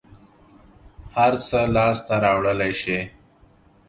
[1.15, 2.99] هر څه لاس ته راوړلى شې.